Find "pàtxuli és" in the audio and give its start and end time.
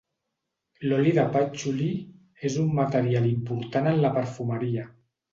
1.35-2.55